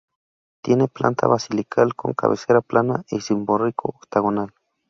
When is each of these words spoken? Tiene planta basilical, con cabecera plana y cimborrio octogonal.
Tiene 0.63 0.87
planta 0.87 1.27
basilical, 1.27 1.93
con 1.95 2.13
cabecera 2.15 2.61
plana 2.61 3.03
y 3.11 3.21
cimborrio 3.21 3.71
octogonal. 3.77 4.51